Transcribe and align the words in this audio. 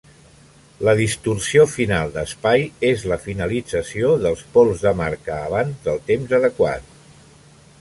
La 0.87 0.93
distorsió 0.99 1.65
final 1.73 2.13
d'espai 2.15 2.65
és 2.91 3.03
la 3.11 3.17
finalització 3.27 4.09
dels 4.25 4.41
pols 4.57 4.81
de 4.87 4.95
marca 5.03 5.37
abans 5.51 5.85
del 5.89 6.01
temps 6.09 6.35
adequat. 6.39 6.89